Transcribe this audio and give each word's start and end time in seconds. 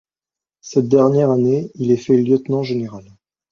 Cette 0.61 0.87
dernière 0.87 1.29
année, 1.29 1.69
il 1.75 1.91
est 1.91 1.95
fait 1.95 2.17
lieutenant 2.17 2.63
général. 2.63 3.05